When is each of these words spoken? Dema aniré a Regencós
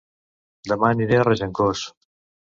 Dema 0.71 0.87
aniré 0.93 1.19
a 1.23 1.25
Regencós 1.27 1.83